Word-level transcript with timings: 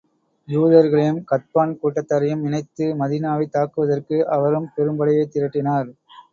யூதர்களையும், 0.47 1.19
கத்பான் 1.31 1.75
கூட்டத்தாரையும் 1.75 2.43
இணைத்து, 2.43 2.95
மதீனாவைத் 2.95 3.53
தாக்குவதற்கு, 3.53 4.19
அவரும் 4.31 4.69
பெரும் 4.75 4.99
படையைத் 4.99 5.33
திரட்டினார். 5.35 5.89